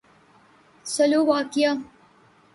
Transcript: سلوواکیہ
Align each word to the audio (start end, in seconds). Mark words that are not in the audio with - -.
سلوواکیہ 0.85 1.69